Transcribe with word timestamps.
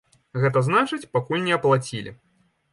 Гэта 0.43 0.63
значыць, 0.69 1.09
пакуль 1.19 1.45
не 1.47 1.53
аплацілі. 1.61 2.19